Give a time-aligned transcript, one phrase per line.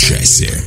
[0.00, 0.64] Часе.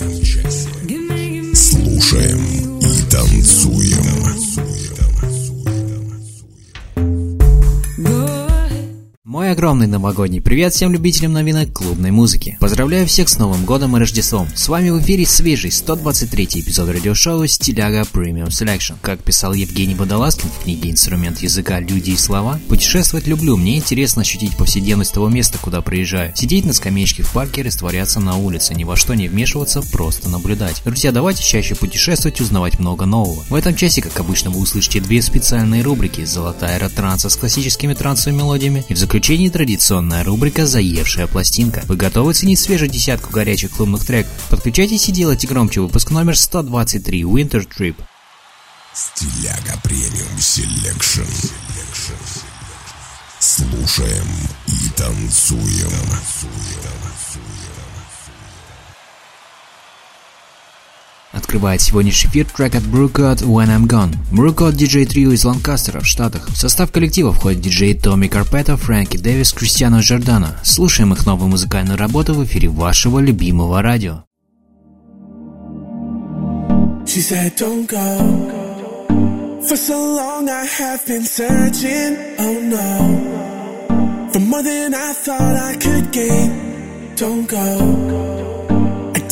[9.84, 12.58] Огромный новогодний привет всем любителям новинок клубной музыки.
[12.60, 14.48] Поздравляю всех с Новым годом и Рождеством.
[14.56, 18.96] С вами в эфире свежий 123 эпизод радиошоу «Стиляга Premium Selection».
[19.02, 21.80] Как писал Евгений Водолазкин в книге «Инструмент языка.
[21.80, 26.34] Люди и слова», путешествовать люблю, мне интересно ощутить повседневность того места, куда приезжаю.
[26.36, 30.82] Сидеть на скамеечке в парке, растворяться на улице, ни во что не вмешиваться, просто наблюдать.
[30.86, 33.44] Друзья, давайте чаще путешествовать, узнавать много нового.
[33.50, 37.94] В этом часе, как обычно, вы услышите две специальные рубрики «Золотая эра транса» с классическими
[37.94, 41.82] трансовыми мелодиями и в заключении традиционная рубрика «Заевшая пластинка».
[41.88, 44.32] Вы готовы ценить свежую десятку горячих клубных треков?
[44.52, 47.96] Подключайтесь и делайте громче выпуск номер 123 Winter Trip.
[48.94, 51.24] Стиляга Премиум Селекшн.
[53.40, 54.28] Слушаем
[54.68, 55.92] и танцуем.
[61.54, 64.16] Открывает сегодняшний эфир трек от Brewcode When I'm Gone.
[64.32, 66.50] Brewcode диджей трио из Ланкастера в Штатах.
[66.50, 70.58] В состав коллектива входят диджеи Томми Карпета, Фрэнки Дэвис, Кристиано Джордано.
[70.64, 74.24] Слушаем их новую музыкальную работу в эфире вашего любимого радио.
[77.06, 79.62] She said, Don't go.
[79.62, 84.32] For so long I have been searching, oh no.
[84.34, 87.14] For more than I thought I could gain.
[87.16, 88.63] Don't go.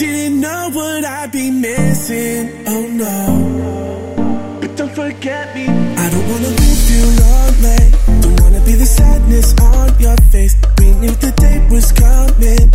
[0.02, 4.58] Didn't know what I'd be missing, oh no.
[4.60, 5.68] But don't forget me.
[5.68, 7.84] I don't wanna leave you lonely.
[8.24, 10.56] Don't wanna be the sadness on your face.
[10.80, 12.66] We knew the day was coming.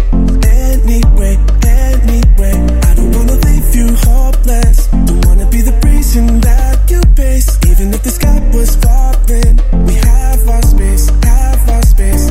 [0.70, 1.34] Anyway,
[1.66, 2.56] anyway.
[2.88, 4.86] I don't wanna leave you hopeless.
[4.86, 7.58] Don't wanna be the reason that you base.
[7.66, 12.30] Even if the sky was falling, we have our space, have our space.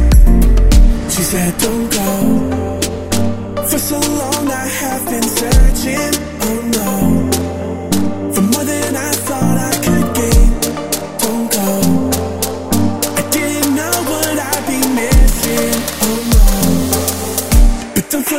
[1.14, 2.05] She said, Don't go.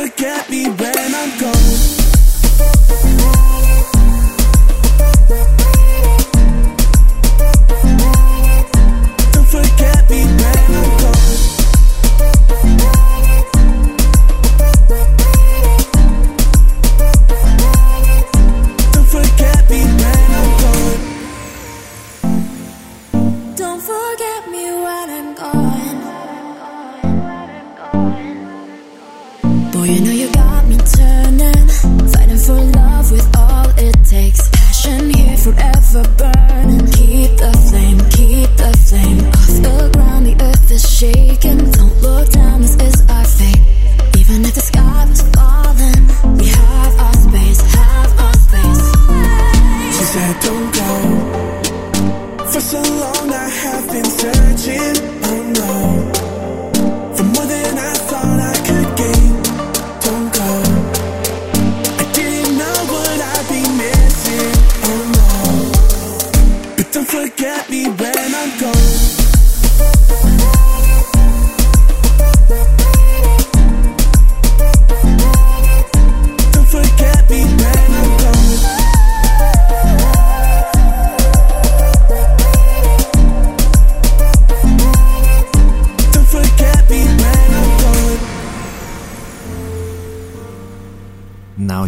[0.07, 0.69] It can't be
[29.87, 31.67] you know you got me turning,
[32.11, 34.49] fighting for love with all it takes.
[34.49, 36.85] Passion here forever burning.
[36.91, 40.25] Keep the flame, keep the flame off the ground.
[40.25, 41.46] The earth is shaking.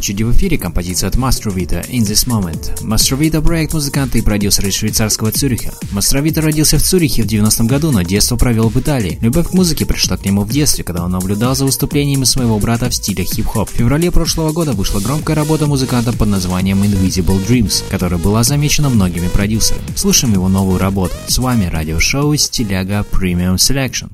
[0.09, 2.81] Очереди в эфире композиция от Mastrovita «In This Moment».
[2.81, 5.71] Mastrovita– проект музыканта и продюсера из швейцарского Цюриха.
[5.91, 9.19] Mastrovita родился в Цюрихе в 90-м году, но детство провел в Италии.
[9.21, 12.89] Любовь к музыке пришла к нему в детстве, когда он наблюдал за выступлениями своего брата
[12.89, 13.69] в стиле хип-хоп.
[13.69, 18.89] В феврале прошлого года вышла громкая работа музыканта под названием Invisible Dreams, которая была замечена
[18.89, 19.85] многими продюсерами.
[19.95, 21.13] Слушаем его новую работу.
[21.27, 24.09] С вами радиошоу «Стиляга Premium Selection».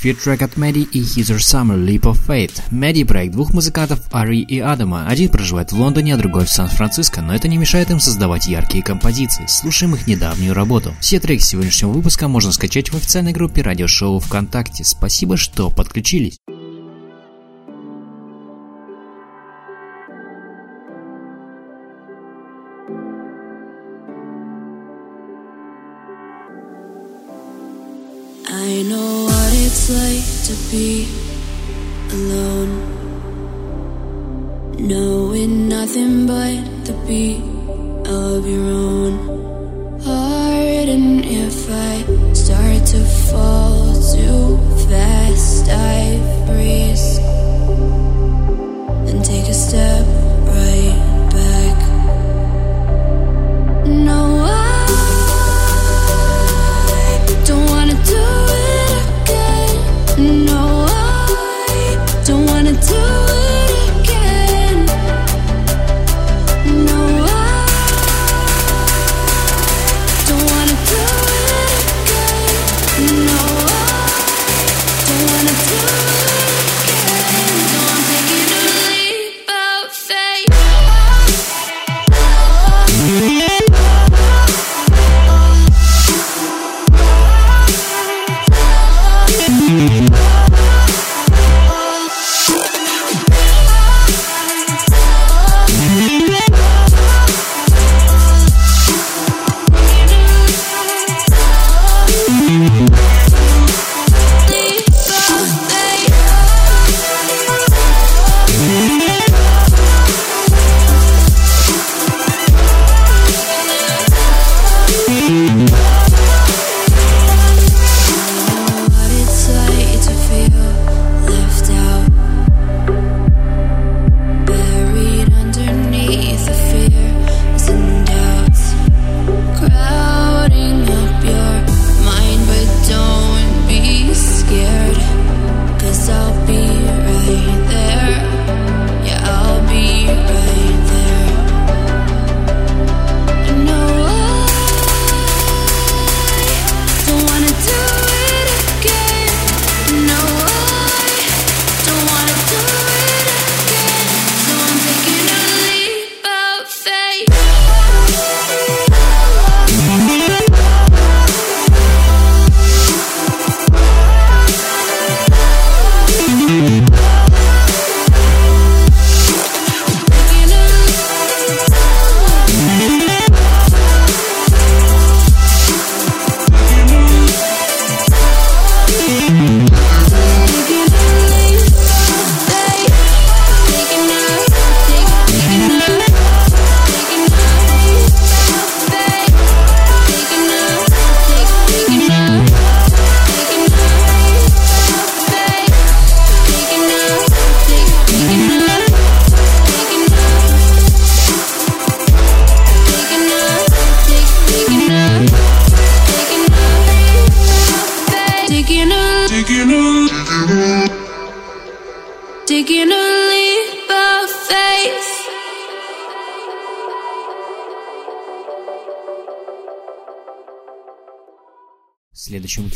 [0.00, 2.60] попасть в эфир трек от Мэдди и His Summer Leap of Faith.
[2.70, 5.06] Мэдди– проект двух музыкантов Ари и Адама.
[5.06, 8.82] Один проживает в Лондоне, а другой в Сан-Франциско, но это не мешает им создавать яркие
[8.82, 9.44] композиции.
[9.46, 10.94] Слушаем их недавнюю работу.
[11.00, 14.84] Все треки сегодняшнего выпуска можно скачать в официальной группе радиошоу ВКонтакте.
[14.84, 16.38] Спасибо, что подключились.
[30.50, 31.06] To be
[32.10, 32.70] alone,
[34.78, 37.40] knowing nothing but the beat
[38.08, 39.12] of your own
[40.02, 40.88] heart.
[40.94, 42.02] And if I
[42.32, 43.00] start to
[43.30, 44.58] fall too
[44.88, 47.18] fast, I freeze
[49.08, 50.19] and take a step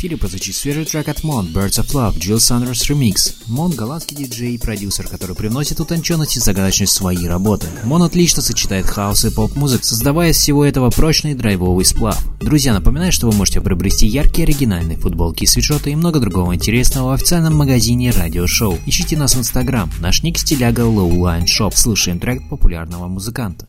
[0.04, 3.36] эфире прозвучит свежий трек от Mon, Birds of Love, Jill Sanders Remix.
[3.46, 7.68] Мон– голландский диджей и продюсер, который привносит утонченность и загадочность в свои работы.
[7.84, 12.22] Мон отлично сочетает хаос и поп-музык, создавая из всего этого прочный драйвовый сплав.
[12.38, 17.12] Друзья, напоминаю, что вы можете приобрести яркие оригинальные футболки свитшоты и много другого интересного в
[17.12, 18.78] официальном магазине Радио Шоу.
[18.84, 21.72] Ищите нас в Инстаграм, наш ник стиляга Lowline Shop.
[21.74, 23.68] Слушаем трек популярного музыканта.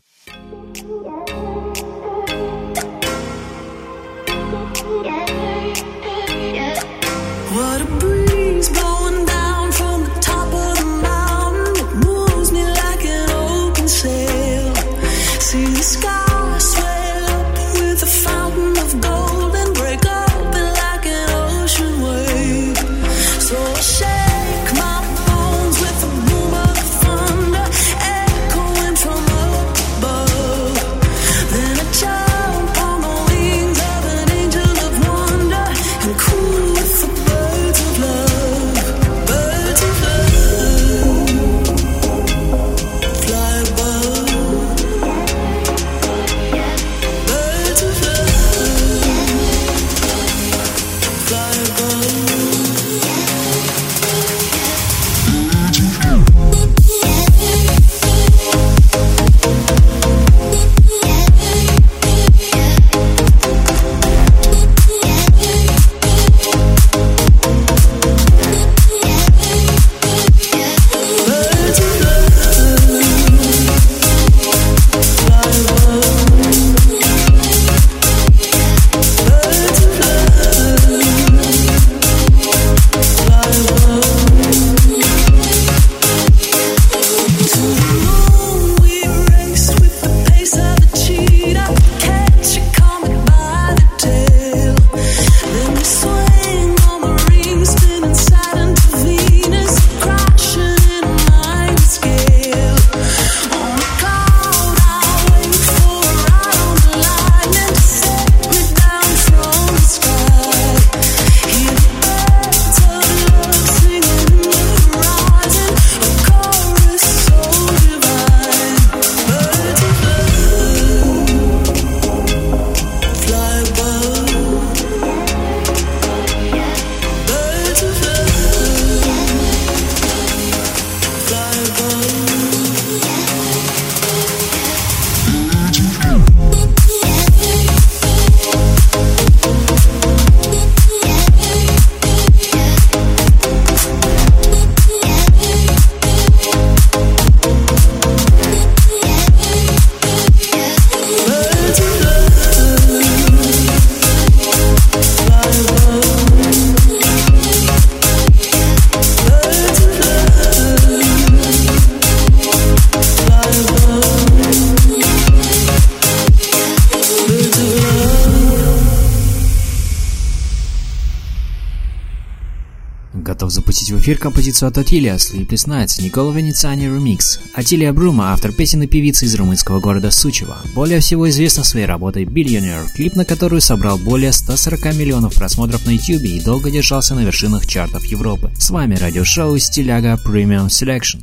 [174.62, 177.40] От Атилия Sleepless Nights Никола Венециани ремикс.
[177.54, 180.58] Атилия Брума– автор песен и певица из румынского города Сучева.
[180.74, 185.90] Более всего известна своей работой Billionaire, клип на которую собрал более 140 миллионов просмотров на
[185.90, 188.50] YouTube и долго держался на вершинах чартов Европы.
[188.58, 191.20] С вами радиошоу Стиляга Premium Selection.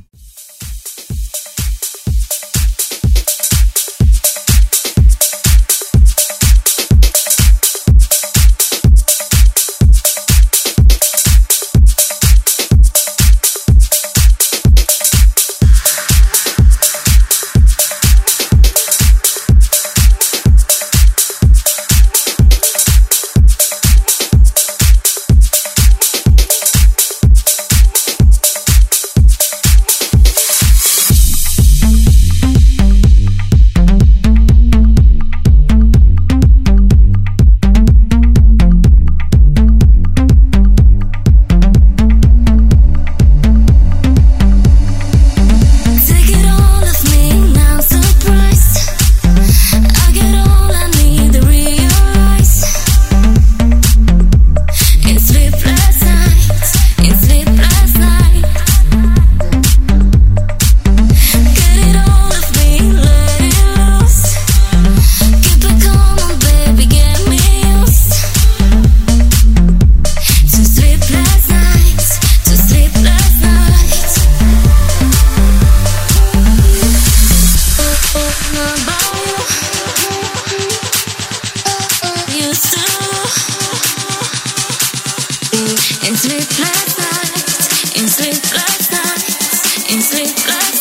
[86.05, 90.72] In sleep like nights, in sleep like nights, in sleep like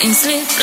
[0.00, 0.57] and slip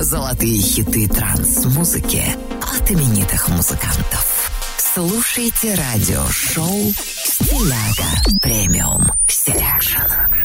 [0.00, 2.22] Золотые хиты транс-музыки
[2.62, 4.50] от именитых музыкантов.
[4.94, 6.90] Слушайте радио-шоу
[7.24, 10.35] «Стиляга Premium Selection».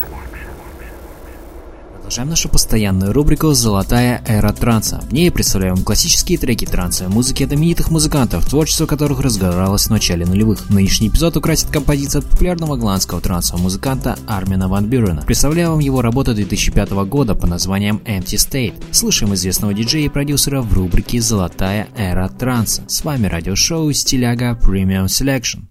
[2.12, 5.00] Продолжаем нашу постоянную рубрику «Золотая эра транса».
[5.00, 10.70] В ней представляем классические треки трансовой музыки от музыкантов, творчество которых разгоралось в начале нулевых.
[10.70, 15.22] Нынешний эпизод украсит композиция от популярного голландского трансового музыканта Армина Ван Бюрена.
[15.22, 18.74] Представляю вам его работу 2005 года по названием Empty State.
[18.92, 22.84] Слышим известного диджея и продюсера в рубрике «Золотая эра транса».
[22.90, 25.62] С вами радиошоу «Стиляга Premium Selection».
[25.62, 25.71] Selection.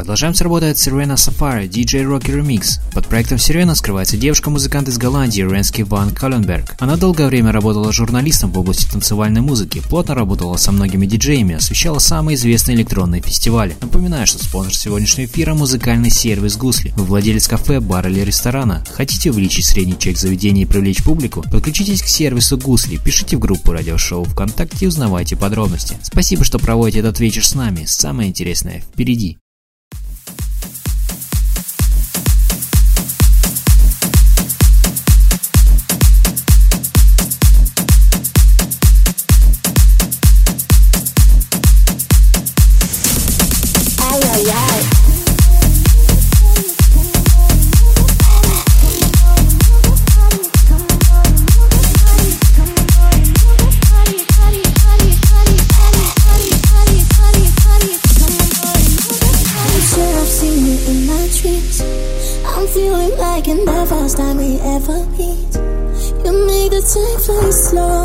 [0.00, 2.80] Продолжаем с работой от Sirena Safari DJ Rocky Remix.
[2.94, 6.74] Под проектом Sirena скрывается девушка-музыкант из Голландии Ренски Ван Каленберг.
[6.78, 11.98] Она долгое время работала журналистом в области танцевальной музыки, плотно работала со многими диджеями, освещала
[11.98, 13.76] самые известные электронные фестивали.
[13.82, 16.94] Напоминаю, что спонсор сегодняшнего эфира– музыкальный сервис Гусли.
[16.96, 18.82] Вы владелец кафе, бара или ресторана.
[18.90, 21.42] Хотите увеличить средний чек заведения и привлечь публику?
[21.52, 25.98] Подключитесь к сервису Гусли, пишите в группу радиошоу ВКонтакте и узнавайте подробности.
[26.02, 27.84] Спасибо, что проводите этот вечер с нами.
[27.84, 29.36] Самое интересное впереди.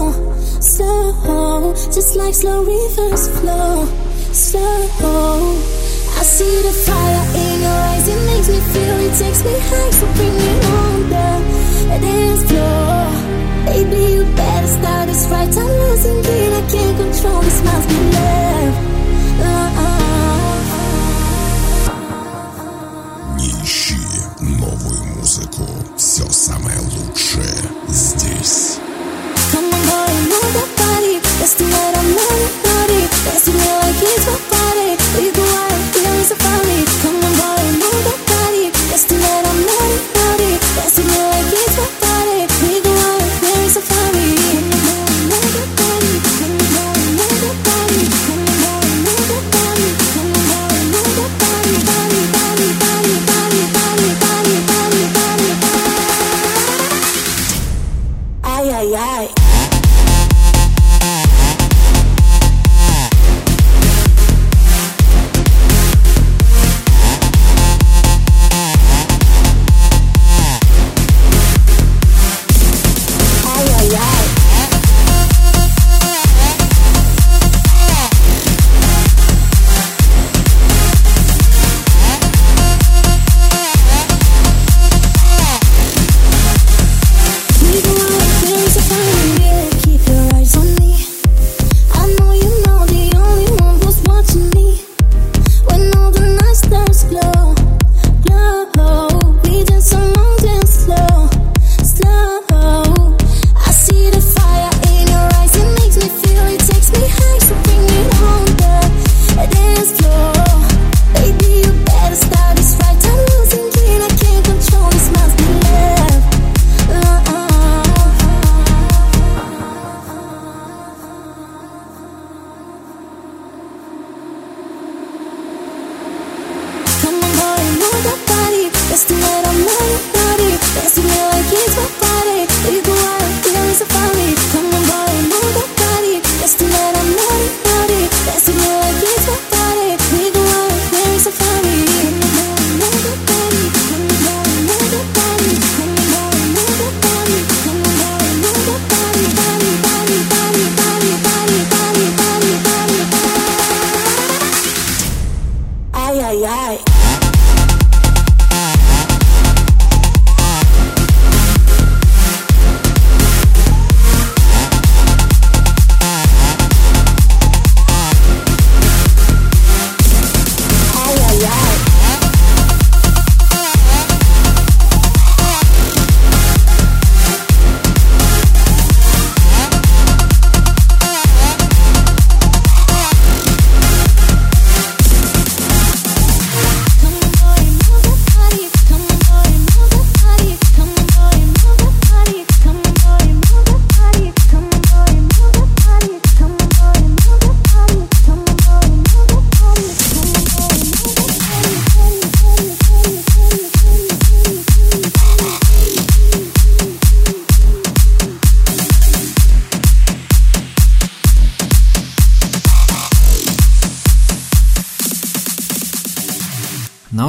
[0.05, 0.13] slow,
[0.61, 3.87] slow, just like slow rivers flow,
[4.33, 5.57] slow.
[6.19, 9.93] I see the fire in your eyes, it makes me feel, it takes me high,
[9.99, 11.29] so bring me on the
[12.05, 13.07] dance floor.
[13.67, 15.57] Baby, you better start this right.
[15.57, 18.75] I'm losing it, I can't control this, must be love.
[19.41, 20.01] Uh-uh.
[23.39, 24.03] Не ищи
[24.41, 25.67] новую музыку.
[25.97, 28.79] Все самое лучшее здесь.
[29.88, 31.20] Body.
[31.40, 33.02] Let's do it on my body.
[33.26, 34.98] Let's do it like it's my body.
[35.18, 35.45] We go.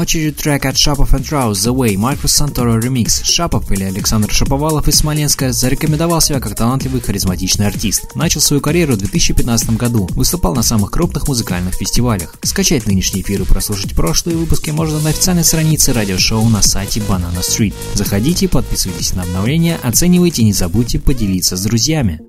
[0.07, 3.25] Очереди трек от Шапов and Rouse The Way Маркус Санторо ремикс.
[3.25, 8.15] Шапов или Александр Шаповалов из Смоленска зарекомендовал себя как талантливый харизматичный артист.
[8.15, 12.37] Начал свою карьеру в 2015 году, выступал на самых крупных музыкальных фестивалях.
[12.45, 17.41] Скачать нынешний эфир и прослушать прошлые выпуски можно на официальной странице радиошоу на сайте Banana
[17.41, 17.75] Street.
[17.95, 22.21] Заходите, подписывайтесь на обновления, оценивайте и не забудьте поделиться с друзьями.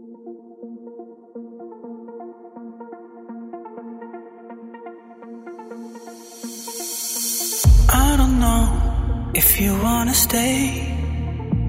[9.38, 10.98] If you wanna stay,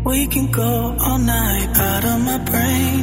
[0.03, 3.03] we can go all night out of my brain.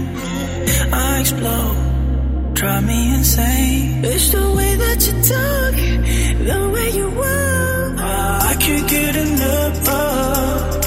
[0.92, 4.04] I explode, drive me insane.
[4.04, 5.76] It's the way that you talk,
[6.50, 8.00] the way you walk.
[8.50, 10.85] I can't get enough.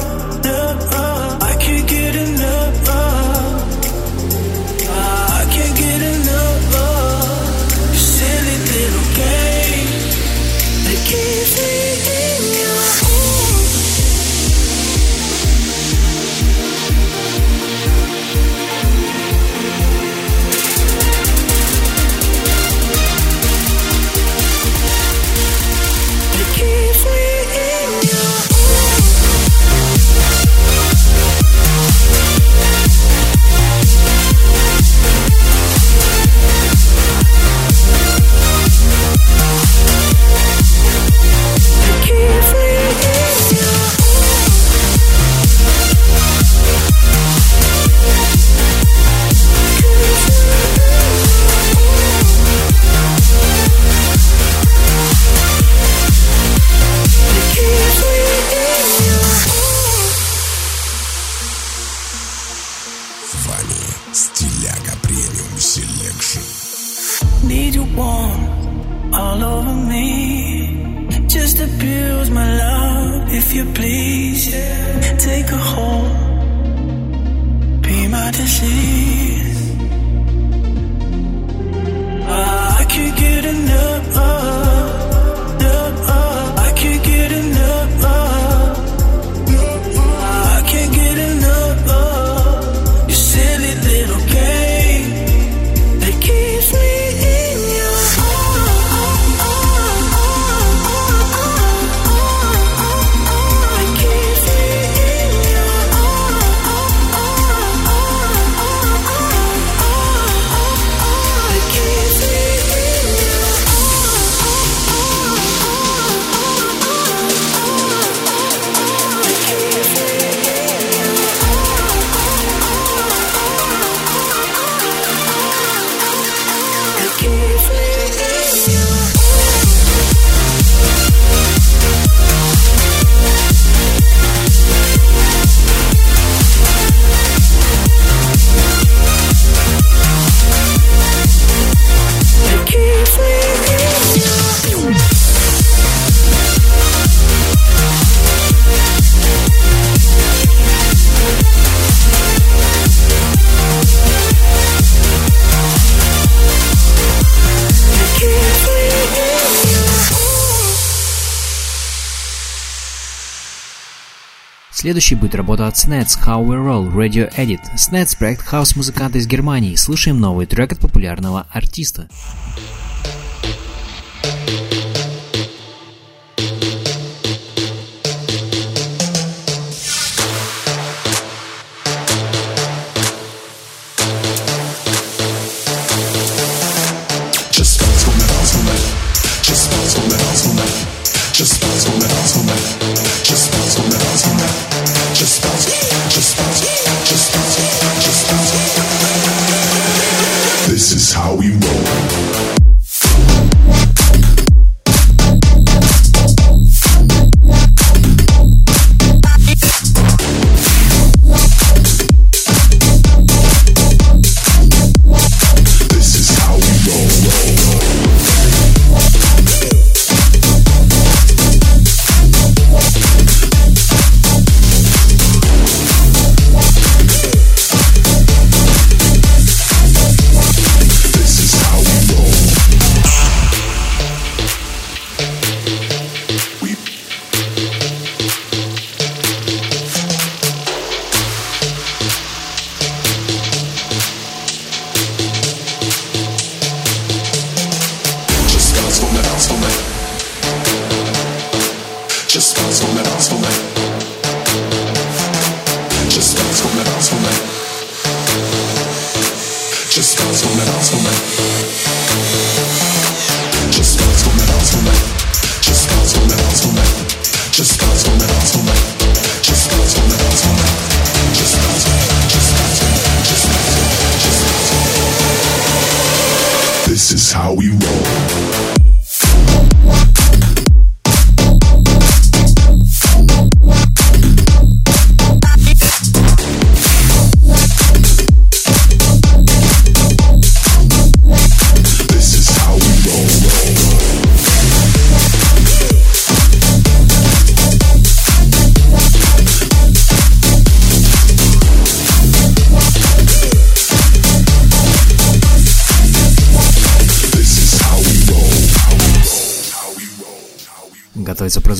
[164.88, 167.60] Следующий будет работа от Snets How We Roll Radio Edit.
[167.76, 169.74] Snets– проект хаус-музыканта из Германии.
[169.74, 172.08] Слушаем новый трек от популярного артиста.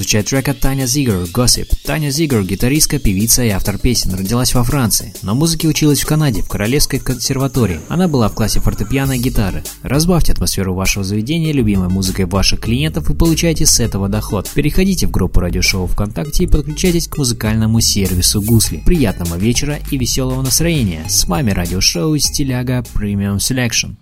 [0.09, 1.71] Певчая трека Таня Зигер «Gossip».
[1.85, 6.41] Таня Зигер– гитаристка, певица и автор песен, родилась во Франции, но музыке училась в Канаде,
[6.41, 7.81] в Королевской консерватории.
[7.91, 9.65] Она была в классе фортепиано и гитары.
[9.83, 14.49] Разбавьте атмосферу вашего заведения любимой музыкой ваших клиентов и получайте с этого доход.
[14.55, 18.83] Переходите в группу радиошоу ВКонтакте и подключайтесь к музыкальному сервису «Гусли».
[18.87, 21.05] Приятного вечера и веселого настроения!
[21.07, 23.97] С вами радиошоу «Стиляга Premium Selection».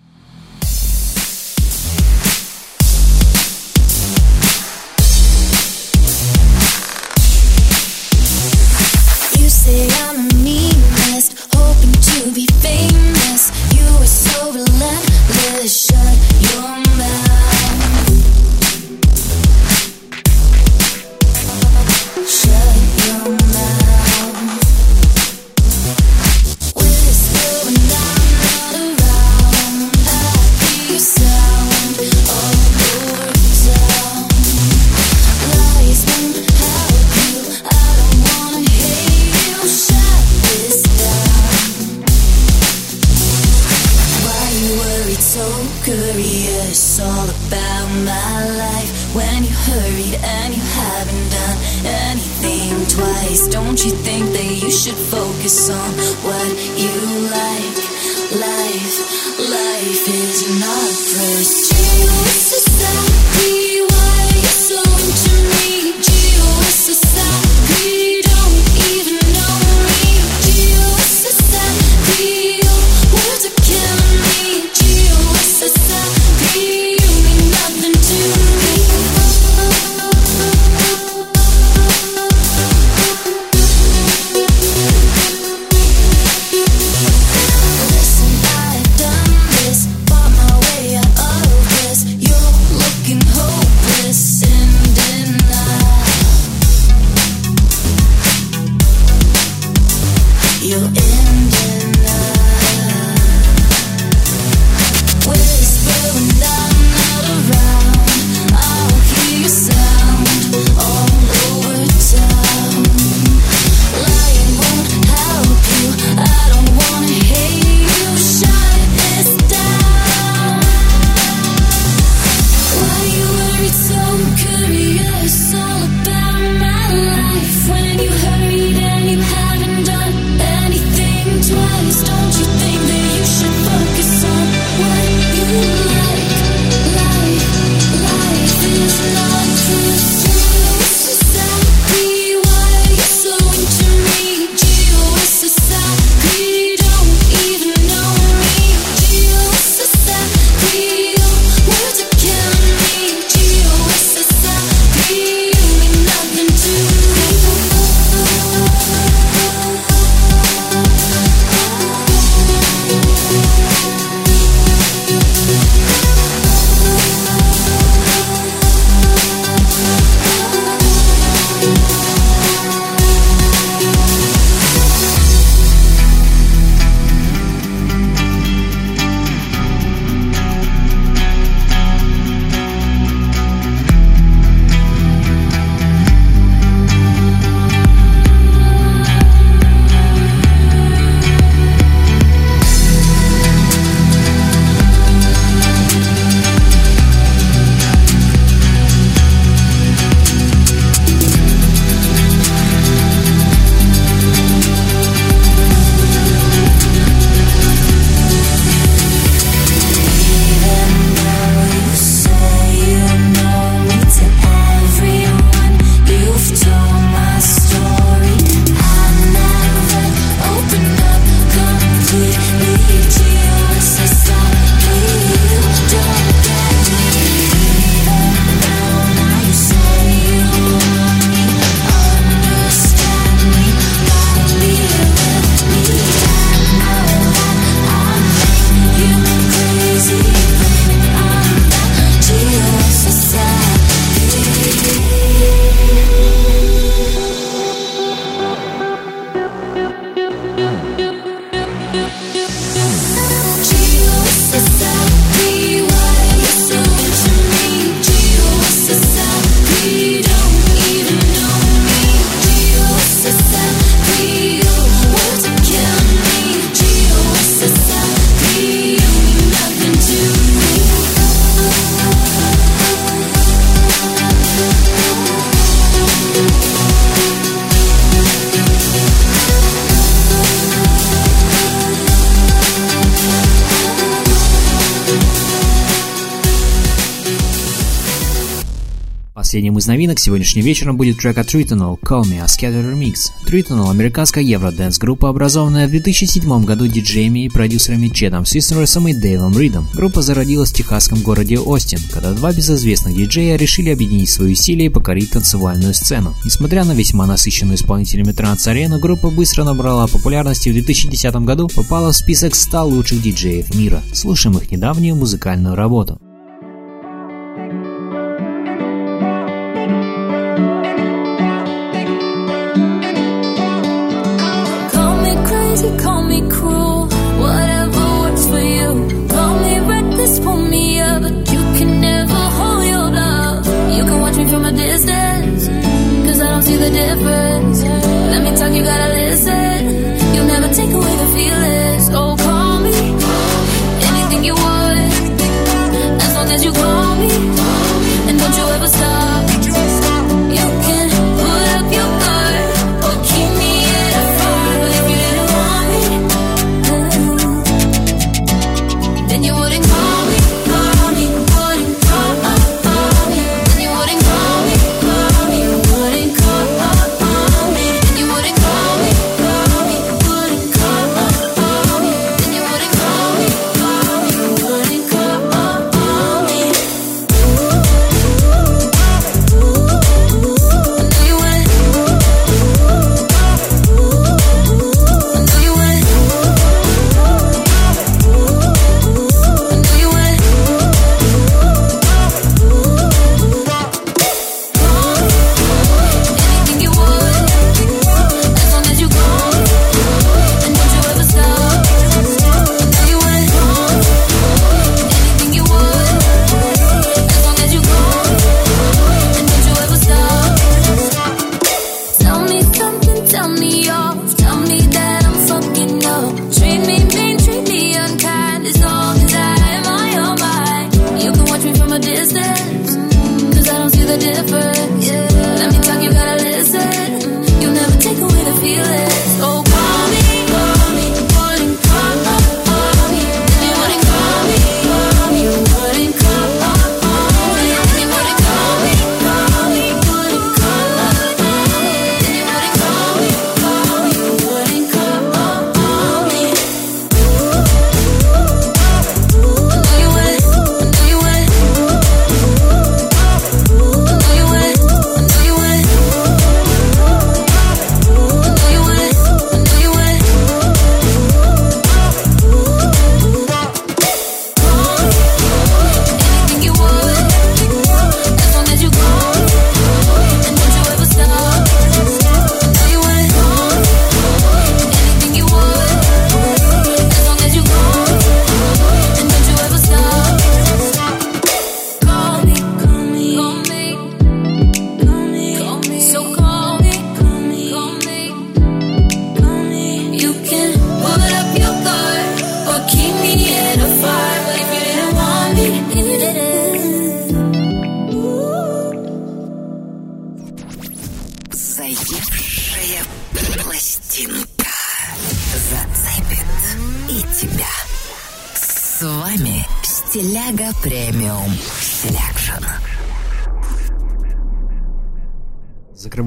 [289.47, 293.31] Последним из новинок сегодняшним вечером будет трек от Tritonal «Call Me a Scatter Remix».
[293.47, 299.87] Tritonal– американская евро-дэнс-группа, образованная в 2007 году диджеями и продюсерами Чедом Систерсом и Дейлом Ридом.
[299.95, 304.89] Группа зародилась в техасском городе Остин, когда два безызвестных диджея решили объединить свои усилия и
[304.89, 306.35] покорить танцевальную сцену.
[306.45, 312.11] Несмотря на весьма насыщенную исполнителями транс-арену, группа быстро набрала популярности и в 2010 году попала
[312.11, 314.03] в список 100 лучших диджеев мира.
[314.13, 316.21] Слушаем их недавнюю музыкальную работу.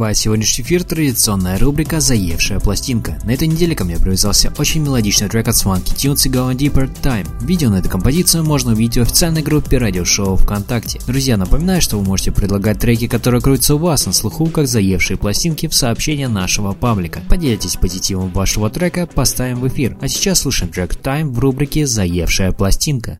[0.09, 3.19] открывает сегодняшний эфир традиционная рубрика «Заевшая пластинка».
[3.23, 6.89] На этой неделе ко мне привязался очень мелодичный трек от Swanky Tunes и Going Deeper
[7.01, 7.27] Time.
[7.45, 10.99] Видео на эту композицию можно увидеть в официальной группе радиошоу ВКонтакте.
[11.05, 15.17] Друзья, напоминаю, что вы можете предлагать треки, которые крутятся у вас на слуху, как заевшие
[15.17, 17.21] пластинки в сообщения нашего паблика.
[17.29, 19.97] Поделитесь позитивом вашего трека, поставим в эфир.
[20.01, 23.19] А сейчас слушаем трек Time в рубрике «Заевшая пластинка».